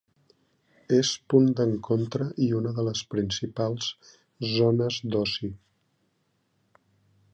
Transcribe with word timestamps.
És 0.99 1.09
punt 1.33 1.49
d'encontre 1.59 2.27
i 2.45 2.49
una 2.61 2.71
de 2.79 2.85
les 2.87 3.03
principals 3.13 3.91
zones 4.55 4.99
d'oci. 5.13 5.51